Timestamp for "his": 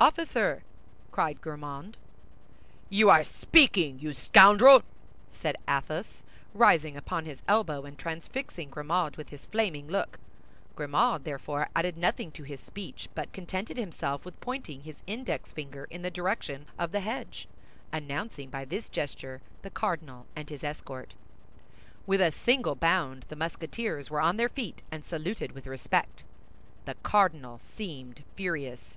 7.26-7.42, 9.28-9.46, 12.42-12.58, 14.80-14.96, 20.50-20.64